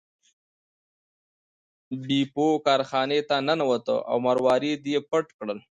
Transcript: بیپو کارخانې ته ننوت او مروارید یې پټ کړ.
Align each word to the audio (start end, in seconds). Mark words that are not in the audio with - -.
بیپو 2.07 2.45
کارخانې 2.65 3.19
ته 3.29 3.35
ننوت 3.47 3.85
او 4.09 4.17
مروارید 4.25 4.81
یې 4.91 4.99
پټ 5.09 5.25
کړ. 5.37 5.47